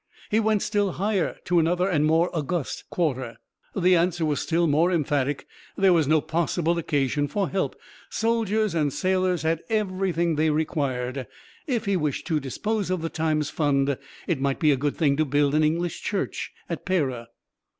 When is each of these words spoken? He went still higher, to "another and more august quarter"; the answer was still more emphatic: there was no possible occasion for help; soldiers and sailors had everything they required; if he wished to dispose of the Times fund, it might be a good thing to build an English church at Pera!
He 0.31 0.39
went 0.39 0.63
still 0.63 0.93
higher, 0.93 1.37
to 1.45 1.59
"another 1.59 1.87
and 1.87 2.05
more 2.07 2.35
august 2.35 2.89
quarter"; 2.89 3.37
the 3.75 3.95
answer 3.95 4.25
was 4.25 4.39
still 4.39 4.65
more 4.65 4.91
emphatic: 4.91 5.45
there 5.77 5.93
was 5.93 6.07
no 6.07 6.21
possible 6.21 6.79
occasion 6.79 7.27
for 7.27 7.49
help; 7.49 7.75
soldiers 8.09 8.73
and 8.73 8.91
sailors 8.91 9.43
had 9.43 9.61
everything 9.69 10.37
they 10.37 10.49
required; 10.49 11.27
if 11.67 11.85
he 11.85 11.95
wished 11.95 12.25
to 12.25 12.39
dispose 12.39 12.89
of 12.89 13.03
the 13.03 13.09
Times 13.09 13.51
fund, 13.51 13.95
it 14.25 14.41
might 14.41 14.59
be 14.59 14.71
a 14.71 14.75
good 14.75 14.97
thing 14.97 15.17
to 15.17 15.23
build 15.23 15.53
an 15.53 15.63
English 15.63 16.01
church 16.01 16.51
at 16.67 16.83
Pera! 16.83 17.27